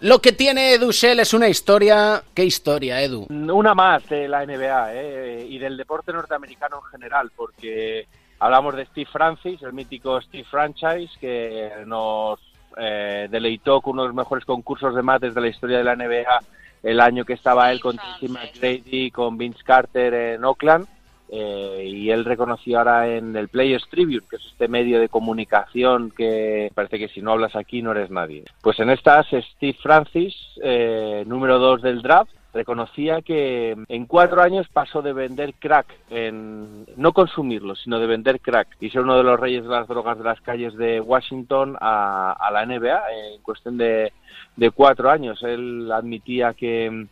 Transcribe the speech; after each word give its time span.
Lo 0.00 0.20
que 0.20 0.32
tiene 0.32 0.72
Edu 0.72 0.92
Shell 0.92 1.20
es 1.20 1.34
una 1.34 1.48
historia. 1.48 2.22
¿Qué 2.34 2.42
historia, 2.44 3.02
Edu? 3.02 3.26
Una 3.28 3.74
más 3.74 4.08
de 4.08 4.28
la 4.28 4.46
NBA 4.46 4.94
¿eh? 4.94 5.46
y 5.46 5.58
del 5.58 5.76
deporte 5.76 6.10
norteamericano 6.10 6.78
en 6.78 6.90
general, 6.90 7.30
porque 7.36 8.06
hablamos 8.38 8.76
de 8.76 8.86
Steve 8.86 9.10
Francis, 9.12 9.60
el 9.62 9.74
mítico 9.74 10.18
Steve 10.22 10.46
Franchise, 10.50 11.10
que 11.20 11.70
nos 11.84 12.40
eh, 12.78 13.28
deleitó 13.30 13.82
con 13.82 13.92
uno 13.92 14.02
de 14.02 14.08
los 14.08 14.16
mejores 14.16 14.46
concursos 14.46 14.94
de 14.94 15.02
mates 15.02 15.34
de 15.34 15.40
la 15.42 15.48
historia 15.48 15.78
de 15.78 15.84
la 15.84 15.96
NBA 15.96 16.40
el 16.82 16.98
año 16.98 17.26
que 17.26 17.34
estaba 17.34 17.70
él 17.70 17.80
con 17.80 17.96
Tracy 17.96 18.28
McGrady, 18.28 19.10
con 19.10 19.36
Vince 19.36 19.62
Carter 19.62 20.14
en 20.14 20.44
Oakland. 20.44 20.86
Eh, 21.32 21.84
y 21.86 22.10
él 22.10 22.24
reconoció 22.24 22.78
ahora 22.78 23.06
en 23.06 23.36
el 23.36 23.48
Players 23.48 23.88
Tribune, 23.88 24.26
que 24.28 24.36
es 24.36 24.46
este 24.46 24.66
medio 24.66 24.98
de 24.98 25.08
comunicación 25.08 26.10
que 26.10 26.72
parece 26.74 26.98
que 26.98 27.08
si 27.08 27.22
no 27.22 27.30
hablas 27.30 27.54
aquí 27.54 27.82
no 27.82 27.92
eres 27.92 28.10
nadie. 28.10 28.44
Pues 28.62 28.80
en 28.80 28.90
estas 28.90 29.26
Steve 29.28 29.76
Francis, 29.80 30.34
eh, 30.60 31.22
número 31.26 31.60
dos 31.60 31.82
del 31.82 32.02
draft, 32.02 32.32
reconocía 32.52 33.22
que 33.22 33.76
en 33.86 34.06
cuatro 34.06 34.42
años 34.42 34.66
pasó 34.72 35.02
de 35.02 35.12
vender 35.12 35.54
crack, 35.54 35.86
en 36.10 36.84
no 36.96 37.12
consumirlo, 37.12 37.76
sino 37.76 38.00
de 38.00 38.08
vender 38.08 38.40
crack, 38.40 38.76
y 38.80 38.90
ser 38.90 39.02
uno 39.02 39.16
de 39.16 39.22
los 39.22 39.38
reyes 39.38 39.62
de 39.62 39.70
las 39.70 39.86
drogas 39.86 40.18
de 40.18 40.24
las 40.24 40.40
calles 40.40 40.74
de 40.74 41.00
Washington 41.00 41.76
a, 41.80 42.50
la 42.52 42.66
NBA 42.66 43.02
en 43.34 43.42
cuestión 43.42 43.78
de, 43.78 44.12
de 44.56 44.70
cuatro 44.72 45.10
años. 45.10 45.40
Él 45.44 45.92
admitía 45.92 46.54
que, 46.54 47.06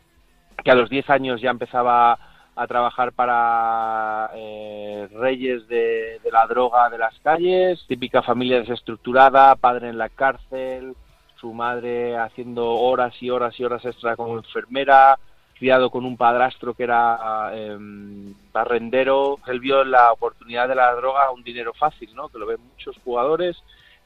que 0.64 0.70
a 0.72 0.74
los 0.74 0.90
diez 0.90 1.08
años 1.08 1.40
ya 1.40 1.50
empezaba 1.50 2.18
a 2.58 2.66
trabajar 2.66 3.12
para 3.12 4.30
eh, 4.34 5.08
reyes 5.12 5.68
de, 5.68 6.20
la 6.32 6.44
droga 6.48 6.90
de 6.90 6.98
las 6.98 7.16
calles, 7.20 7.84
típica 7.86 8.20
familia 8.20 8.58
desestructurada, 8.58 9.54
padre 9.54 9.88
en 9.88 9.96
la 9.96 10.08
cárcel, 10.08 10.96
su 11.40 11.52
madre 11.52 12.18
haciendo 12.18 12.68
horas 12.68 13.14
y 13.22 13.30
horas 13.30 13.58
y 13.60 13.64
horas 13.64 13.84
extra 13.84 14.16
como 14.16 14.36
enfermera, 14.36 15.16
criado 15.56 15.88
con 15.88 16.04
un 16.04 16.16
padrastro 16.16 16.74
que 16.74 16.82
era 16.82 17.52
em, 17.54 18.34
barrendero. 18.52 19.38
Él 19.46 19.60
vio 19.60 19.84
la 19.84 20.12
oportunidad 20.12 20.66
de 20.68 20.74
la 20.74 20.92
droga 20.96 21.30
un 21.30 21.44
dinero 21.44 21.72
fácil, 21.74 22.12
¿no? 22.16 22.28
que 22.28 22.38
lo 22.38 22.46
ven 22.46 22.60
muchos 22.72 22.96
jugadores 23.04 23.56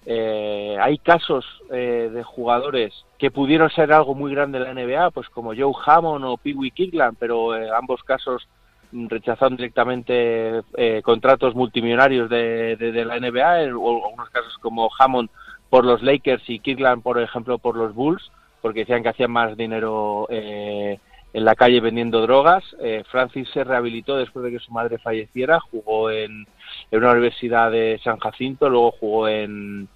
eh, 0.05 0.77
hay 0.81 0.99
casos 0.99 1.45
eh, 1.71 2.11
de 2.13 2.23
jugadores 2.25 2.93
que 3.19 3.31
pudieron 3.31 3.71
ser 3.71 3.93
algo 3.93 4.15
muy 4.15 4.33
grande 4.33 4.59
en 4.59 4.65
la 4.65 4.75
NBA, 4.75 5.11
pues 5.13 5.29
como 5.29 5.55
Joe 5.55 5.73
Hammond 5.87 6.25
o 6.25 6.37
Pee 6.37 6.55
Wee 6.55 6.73
Kirkland, 6.73 7.17
pero 7.21 7.55
en 7.55 7.73
ambos 7.73 8.03
casos 8.03 8.49
rechazaron 8.93 9.57
directamente 9.57 10.61
eh, 10.77 11.01
contratos 11.03 11.55
multimillonarios 11.55 12.29
de, 12.29 13.05
la 13.07 13.19
NBA, 13.19 13.75
o 13.77 14.05
algunos 14.07 14.29
casos 14.31 14.59
como 14.59 14.91
Hammond 14.99 15.31
por 15.71 15.85
los 15.85 16.03
Lakers 16.03 16.43
y 16.51 16.59
Kirkland, 16.59 17.03
por 17.03 17.21
ejemplo, 17.21 17.59
por 17.59 17.77
los 17.77 17.95
Bulls, 17.95 18.31
porque 18.61 18.81
decían 18.81 19.03
que 19.03 19.09
hacían 19.11 19.31
más 19.31 19.57
dinero 19.57 20.27
en 20.29 20.99
la 21.33 21.55
calle 21.55 21.81
vendiendo 21.81 22.21
drogas. 22.21 22.63
Francis 23.11 23.49
se 23.55 23.65
rehabilitó 23.65 24.17
después 24.19 24.45
de 24.45 24.51
que 24.51 24.59
su 24.59 24.71
madre 24.73 24.99
falleciera, 24.99 25.59
jugó 25.59 26.11
en 26.11 26.47
una 26.91 27.13
universidad 27.13 27.71
de 27.71 27.99
San 28.05 28.19
Jacinto, 28.19 28.69
luego 28.69 28.93
jugó 28.93 29.29
en, 29.29 29.89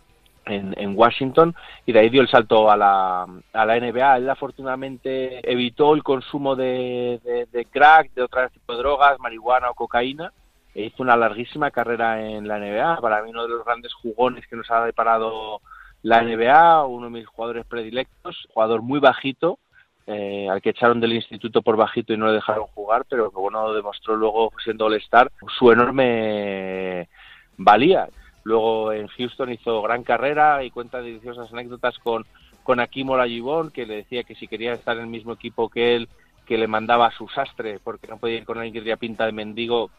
en, 0.47 0.97
Washington 0.97 1.55
y 1.84 1.92
de 1.92 2.00
ahí 2.00 2.08
dio 2.08 2.22
el 2.22 2.28
salto 2.28 2.70
a 2.70 2.77
la, 2.77 3.27
a 3.52 3.66
la 3.66 3.80
NBA. 3.80 4.19
Él 4.19 4.30
afortunadamente 4.30 5.41
evitó 5.50 5.94
el 5.94 6.03
consumo 6.03 6.56
de, 6.56 7.20
de, 7.53 7.64
crack, 7.66 8.12
de 8.14 8.22
otros 8.22 8.53
tipos 8.53 8.77
de 8.77 8.83
drogas, 8.83 9.19
marihuana 9.19 9.70
o 9.70 9.75
cocaína. 9.75 10.33
E 10.75 10.84
hizo 10.84 11.03
una 11.03 11.16
larguísima 11.16 11.70
carrera 11.70 12.20
en 12.20 12.47
la 12.47 12.58
NBA. 12.58 13.00
Para 13.00 13.22
mí 13.22 13.30
uno 13.30 13.42
de 13.42 13.48
los 13.48 13.64
grandes 13.64 13.92
jugones 13.94 14.47
que 14.47 14.56
nos 14.56 14.70
ha 14.70 14.84
deparado 14.84 15.61
la 16.03 16.22
NBA, 16.22 16.86
uno 16.86 17.06
de 17.06 17.12
mis 17.12 17.27
jugadores 17.27 17.66
predilectos, 17.66 18.47
jugador 18.53 18.83
muy 18.83 19.00
bajito, 19.00 19.58
eh, 20.06 20.47
al 20.48 20.62
que 20.62 20.70
echaron 20.70 21.00
del 21.00 21.14
instituto 21.14 21.62
por 21.62 21.77
bajito 21.77 22.12
y 22.12 22.16
no 22.16 22.28
le 22.28 22.34
dejaron 22.34 22.66
jugar, 22.66 23.05
pero 23.08 23.31
que 23.31 23.38
bueno, 23.38 23.72
demostró 23.72 24.14
luego 24.14 24.53
siendo 24.62 24.84
All-Star 24.84 25.33
su 25.58 25.72
enorme 25.72 27.09
valía. 27.56 28.09
Luego 28.46 28.92
en 28.92 29.08
Houston 29.08 29.52
hizo 29.52 29.82
gran 29.82 30.04
carrera 30.04 30.62
y 30.62 30.70
cuenta 30.70 31.02
deliciosas 31.02 31.52
anécdotas 31.52 31.98
con, 31.98 32.24
con 32.62 32.78
Akim 32.78 33.10
Olajuwon, 33.10 33.72
que 33.72 33.86
le 33.86 33.96
decía 33.96 34.22
que 34.22 34.36
si 34.36 34.46
quería 34.46 34.72
estar 34.72 34.96
en 34.96 35.02
el 35.02 35.08
mismo 35.08 35.32
equipo 35.32 35.68
que 35.68 35.96
él, 35.96 36.08
que 36.46 36.56
le 36.56 36.68
mandaba 36.68 37.08
a 37.08 37.10
su 37.10 37.26
sastre, 37.26 37.80
porque 37.82 38.06
no 38.06 38.18
podía 38.18 38.36
ir 38.36 38.44
con 38.44 38.58
alguien 38.58 38.72
que 38.72 38.78
tenía 38.82 38.98
pinta 38.98 39.26
de 39.26 39.32
mendigo 39.32 39.90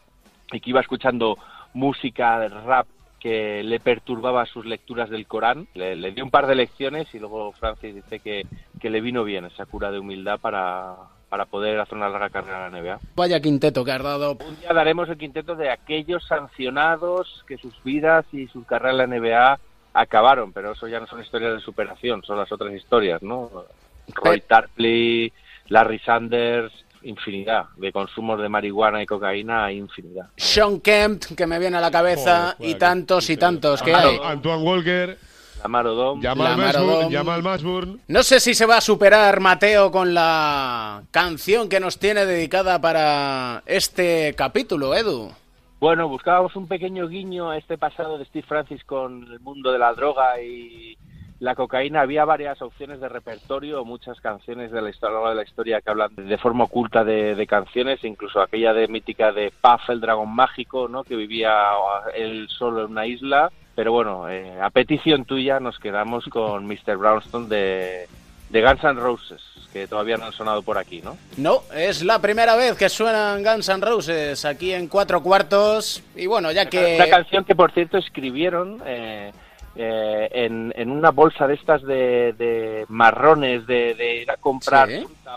y 0.50 0.60
que 0.60 0.70
iba 0.70 0.80
escuchando 0.80 1.36
música 1.74 2.40
de 2.40 2.48
rap 2.48 2.86
que 3.20 3.62
le 3.62 3.80
perturbaba 3.80 4.46
sus 4.46 4.64
lecturas 4.64 5.10
del 5.10 5.26
Corán. 5.26 5.68
Le, 5.74 6.12
dio 6.12 6.24
un 6.24 6.30
par 6.30 6.46
de 6.46 6.54
lecciones 6.54 7.14
y 7.14 7.18
luego 7.18 7.52
Francis 7.52 7.96
dice 7.96 8.18
que, 8.18 8.46
que 8.80 8.88
le 8.88 9.02
vino 9.02 9.24
bien 9.24 9.44
esa 9.44 9.66
cura 9.66 9.90
de 9.90 9.98
humildad 9.98 10.40
para, 10.40 10.96
para 11.28 11.44
poder 11.44 11.78
hacer 11.78 11.96
una 11.96 12.08
larga 12.08 12.30
carrera 12.30 12.66
en 12.66 12.72
la 12.72 12.80
NBA. 12.80 12.98
Vaya 13.14 13.40
quinteto 13.40 13.84
que 13.84 13.92
has 13.92 14.02
dado. 14.02 14.32
Un 14.46 14.60
día 14.60 14.72
daremos 14.72 15.08
el 15.08 15.18
quinteto 15.18 15.54
de 15.56 15.70
aquellos 15.70 16.26
sancionados 16.26 17.44
que 17.46 17.58
sus 17.58 17.82
vidas 17.82 18.24
y 18.32 18.46
sus 18.48 18.66
carreras 18.66 19.00
en 19.00 19.10
la 19.10 19.18
NBA 19.18 19.58
acabaron, 19.94 20.52
pero 20.52 20.72
eso 20.72 20.88
ya 20.88 21.00
no 21.00 21.06
son 21.06 21.20
historias 21.20 21.54
de 21.54 21.60
superación, 21.60 22.22
son 22.22 22.38
las 22.38 22.50
otras 22.50 22.72
historias, 22.74 23.22
¿no? 23.22 23.50
Roy 24.14 24.40
Tarpley, 24.40 25.32
Larry 25.68 25.98
Sanders, 25.98 26.72
infinidad. 27.02 27.66
De 27.76 27.92
consumos 27.92 28.40
de 28.40 28.48
marihuana 28.48 29.02
y 29.02 29.06
cocaína 29.06 29.66
hay 29.66 29.78
infinidad. 29.78 30.28
Sean 30.36 30.80
Kemp, 30.80 31.24
que 31.36 31.46
me 31.46 31.58
viene 31.58 31.76
a 31.76 31.80
la 31.80 31.90
cabeza, 31.90 32.56
y 32.58 32.74
tantos 32.76 33.28
y 33.30 33.36
tantos 33.36 33.82
que 33.82 33.94
hay. 33.94 34.18
Antoine 34.22 34.62
Walker. 34.62 35.18
Odom. 35.64 36.22
Jamal 36.22 37.42
Masburn. 37.42 38.00
No 38.08 38.22
sé 38.22 38.40
si 38.40 38.54
se 38.54 38.66
va 38.66 38.78
a 38.78 38.80
superar 38.80 39.40
Mateo 39.40 39.90
con 39.90 40.14
la 40.14 41.02
canción 41.10 41.68
que 41.68 41.80
nos 41.80 41.98
tiene 41.98 42.26
dedicada 42.26 42.80
para 42.80 43.62
este 43.66 44.34
capítulo, 44.36 44.94
Edu. 44.94 45.30
Bueno, 45.80 46.08
buscábamos 46.08 46.56
un 46.56 46.66
pequeño 46.66 47.06
guiño 47.08 47.50
a 47.50 47.56
este 47.56 47.78
pasado 47.78 48.18
de 48.18 48.24
Steve 48.24 48.46
Francis 48.46 48.82
con 48.84 49.24
el 49.30 49.40
mundo 49.40 49.70
de 49.70 49.78
la 49.78 49.92
droga 49.92 50.40
y 50.40 50.96
la 51.40 51.54
cocaína 51.54 52.00
había 52.00 52.24
varias 52.24 52.60
opciones 52.62 53.00
de 53.00 53.08
repertorio, 53.08 53.84
muchas 53.84 54.20
canciones 54.20 54.72
de 54.72 54.82
la 54.82 54.90
historia, 54.90 55.28
de 55.28 55.34
la 55.36 55.44
historia 55.44 55.80
que 55.80 55.90
hablan 55.90 56.16
de 56.16 56.38
forma 56.38 56.64
oculta 56.64 57.04
de, 57.04 57.46
canciones, 57.46 58.02
incluso 58.02 58.40
aquella 58.40 58.72
de 58.72 58.88
mítica 58.88 59.30
de 59.30 59.52
Puff, 59.60 59.88
el 59.88 60.00
dragón 60.00 60.34
mágico, 60.34 60.88
¿no? 60.88 61.04
que 61.04 61.14
vivía 61.14 61.52
él 62.14 62.48
solo 62.48 62.84
en 62.84 62.90
una 62.90 63.06
isla. 63.06 63.52
Pero 63.78 63.92
bueno, 63.92 64.28
eh, 64.28 64.60
a 64.60 64.70
petición 64.70 65.24
tuya 65.24 65.60
nos 65.60 65.78
quedamos 65.78 66.24
con 66.24 66.66
Mr. 66.66 66.96
Brownstone 66.96 67.46
de, 67.46 68.08
de 68.50 68.60
Guns 68.60 68.82
N' 68.82 68.94
Roses, 68.98 69.40
que 69.72 69.86
todavía 69.86 70.16
no 70.16 70.24
han 70.24 70.32
sonado 70.32 70.62
por 70.62 70.78
aquí, 70.78 71.00
¿no? 71.00 71.16
No, 71.36 71.62
es 71.72 72.02
la 72.02 72.20
primera 72.20 72.56
vez 72.56 72.76
que 72.76 72.88
suenan 72.88 73.44
Guns 73.44 73.68
N' 73.68 73.86
Roses 73.86 74.44
aquí 74.44 74.72
en 74.72 74.88
cuatro 74.88 75.22
cuartos. 75.22 76.02
Y 76.16 76.26
bueno, 76.26 76.50
ya 76.50 76.66
que... 76.66 76.96
Una 76.96 77.08
canción 77.08 77.44
que, 77.44 77.54
por 77.54 77.70
cierto, 77.70 77.98
escribieron... 77.98 78.82
Eh, 78.84 79.30
eh, 79.76 80.28
en, 80.32 80.90
una 80.90 81.12
bolsa 81.12 81.46
de 81.46 81.54
estas 81.54 81.80
de, 81.82 82.84
marrones, 82.88 83.64
de, 83.64 84.22
ir 84.22 84.28
a 84.32 84.36
comprar 84.36 84.88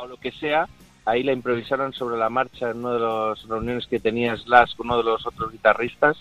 o 0.02 0.08
lo 0.08 0.18
que 0.18 0.32
sea, 0.32 0.68
ahí 1.06 1.22
la 1.22 1.32
improvisaron 1.32 1.94
sobre 1.94 2.18
la 2.18 2.32
marcha 2.32 2.72
en 2.72 2.84
una 2.84 2.94
de 2.94 3.00
las 3.02 3.48
reuniones 3.48 3.86
que 3.86 4.00
tenía 4.00 4.36
Slash 4.36 4.76
con 4.78 4.88
uno 4.88 4.98
de 4.98 5.04
los 5.04 5.28
otros 5.28 5.52
guitarristas 5.52 6.18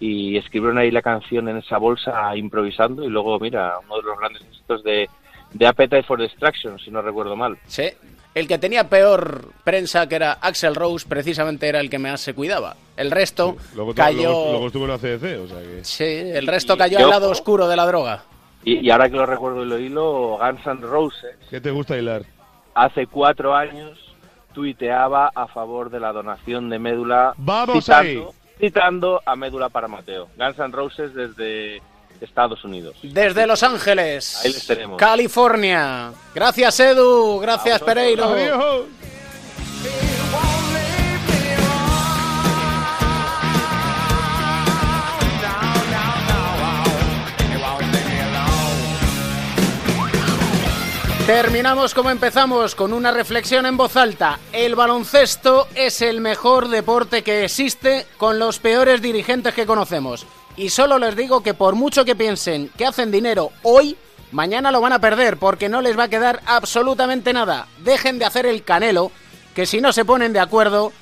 y 0.00 0.36
escribieron 0.36 0.78
ahí 0.78 0.90
la 0.90 1.02
canción 1.02 1.48
en 1.48 1.58
esa 1.58 1.78
bolsa 1.78 2.36
improvisando 2.36 3.04
y 3.04 3.08
luego, 3.08 3.38
mira, 3.40 3.78
uno 3.84 3.96
de 3.96 4.02
los 4.02 4.18
grandes 4.18 4.42
éxitos 4.42 4.84
de, 4.84 5.08
de 5.52 5.66
Appetite 5.66 6.02
for 6.02 6.20
Destruction, 6.20 6.78
si 6.78 6.90
no 6.90 7.02
recuerdo 7.02 7.36
mal. 7.36 7.58
Sí, 7.66 7.90
el 8.34 8.46
que 8.46 8.58
tenía 8.58 8.88
peor 8.88 9.48
prensa, 9.64 10.08
que 10.08 10.14
era 10.14 10.32
Axel 10.40 10.74
Rose, 10.74 11.06
precisamente 11.08 11.68
era 11.68 11.80
el 11.80 11.90
que 11.90 11.98
más 11.98 12.20
se 12.20 12.34
cuidaba. 12.34 12.76
El 12.96 13.10
resto 13.10 13.56
cayó... 13.96 14.50
Luego, 14.50 14.66
estuvo 14.66 14.84
en 14.84 14.90
la 14.90 14.98
CDC, 14.98 15.44
o 15.44 15.48
sea 15.48 15.60
que... 15.60 15.80
Sí, 15.82 16.04
el 16.04 16.46
resto 16.46 16.76
cayó 16.76 16.98
al 16.98 17.10
lado 17.10 17.30
oscuro 17.30 17.66
de 17.66 17.76
la 17.76 17.86
droga. 17.86 18.22
Y, 18.64 18.90
ahora 18.90 19.08
que 19.08 19.16
lo 19.16 19.26
recuerdo 19.26 19.64
y 19.64 19.68
lo 19.68 19.78
hilo, 19.78 20.38
Guns 20.38 20.66
N' 20.66 20.82
Roses... 20.82 21.36
¿Qué 21.50 21.60
te 21.60 21.70
gusta 21.70 21.96
hilar? 21.96 22.22
Hace 22.74 23.06
cuatro 23.06 23.54
años 23.54 23.98
tuiteaba 24.52 25.32
a 25.34 25.46
favor 25.48 25.90
de 25.90 26.00
la 26.00 26.12
donación 26.12 26.68
de 26.68 26.78
médula... 26.78 27.34
¡Vamos 27.38 27.84
citando, 27.84 28.34
Citando 28.58 29.20
a 29.24 29.36
médula 29.36 29.68
para 29.68 29.88
Mateo. 29.88 30.28
Guns 30.36 30.58
N' 30.58 30.72
Roses 30.72 31.14
desde 31.14 31.80
Estados 32.20 32.64
Unidos. 32.64 32.96
Desde 33.02 33.46
Los 33.46 33.62
Ángeles. 33.62 34.40
Ahí 34.44 34.52
les 34.52 34.66
tenemos. 34.66 34.98
California. 34.98 36.12
Gracias, 36.34 36.80
Edu. 36.80 37.38
Gracias, 37.38 37.80
Pereiro. 37.82 38.34
Terminamos 51.28 51.92
como 51.92 52.08
empezamos, 52.08 52.74
con 52.74 52.94
una 52.94 53.12
reflexión 53.12 53.66
en 53.66 53.76
voz 53.76 53.98
alta. 53.98 54.38
El 54.50 54.74
baloncesto 54.74 55.68
es 55.74 56.00
el 56.00 56.22
mejor 56.22 56.68
deporte 56.68 57.22
que 57.22 57.44
existe 57.44 58.06
con 58.16 58.38
los 58.38 58.60
peores 58.60 59.02
dirigentes 59.02 59.52
que 59.52 59.66
conocemos. 59.66 60.24
Y 60.56 60.70
solo 60.70 60.98
les 60.98 61.14
digo 61.16 61.42
que 61.42 61.52
por 61.52 61.74
mucho 61.74 62.06
que 62.06 62.16
piensen 62.16 62.70
que 62.78 62.86
hacen 62.86 63.10
dinero 63.10 63.52
hoy, 63.62 63.94
Mañana 64.30 64.70
lo 64.70 64.80
van 64.82 64.92
a 64.92 65.00
perder 65.00 65.38
porque 65.38 65.68
no 65.68 65.80
les 65.82 65.98
va 65.98 66.04
a 66.04 66.08
quedar 66.08 66.40
absolutamente 66.46 67.32
nada. 67.34 67.66
Dejen 67.78 68.18
de 68.18 68.26
hacer 68.26 68.44
el 68.44 68.62
canelo, 68.62 69.10
que 69.54 69.64
si 69.64 69.80
no 69.80 69.92
se 69.92 70.04
ponen 70.04 70.34
de 70.34 70.40
acuerdo, 70.40 70.92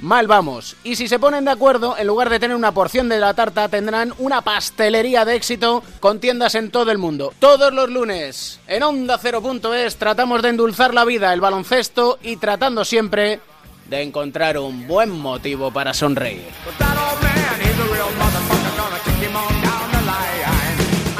mal 0.00 0.26
vamos. 0.26 0.76
Y 0.84 0.96
si 0.96 1.08
se 1.08 1.18
ponen 1.18 1.44
de 1.44 1.50
acuerdo, 1.50 1.96
en 1.98 2.06
lugar 2.06 2.30
de 2.30 2.38
tener 2.38 2.56
una 2.56 2.72
porción 2.72 3.08
de 3.08 3.18
la 3.18 3.34
tarta, 3.34 3.68
tendrán 3.68 4.12
una 4.18 4.42
pastelería 4.42 5.24
de 5.24 5.36
éxito 5.36 5.82
con 6.00 6.20
tiendas 6.20 6.54
en 6.54 6.70
todo 6.70 6.90
el 6.90 6.98
mundo. 6.98 7.32
Todos 7.38 7.72
los 7.72 7.90
lunes, 7.90 8.60
en 8.66 8.82
Onda 8.82 9.18
0.es, 9.18 9.96
tratamos 9.96 10.42
de 10.42 10.50
endulzar 10.50 10.94
la 10.94 11.04
vida, 11.04 11.32
el 11.32 11.40
baloncesto 11.40 12.18
y 12.22 12.36
tratando 12.36 12.84
siempre 12.84 13.40
de 13.88 14.02
encontrar 14.02 14.58
un 14.58 14.86
buen 14.86 15.10
motivo 15.10 15.70
para 15.70 15.94
sonreír. 15.94 16.44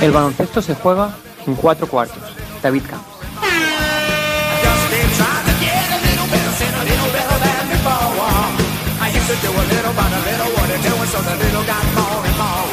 El 0.01 0.11
baloncesto 0.11 0.61
se 0.61 0.75
juega 0.75 1.15
en 1.47 1.55
cuatro 1.55 1.87
cuartos. 1.87 2.23
David 2.63 2.83
Camps. 2.89 3.16
do 9.43 9.51
a 9.51 9.65
little 9.75 9.93
by 9.93 10.09
a 10.09 10.21
little 10.29 10.51
what 10.57 10.71
it 10.71 10.83
doing, 10.83 11.09
so 11.09 11.21
the 11.21 11.37
little 11.37 11.65
got 11.65 11.85
more 11.95 12.27
and 12.27 12.37
more. 12.39 12.66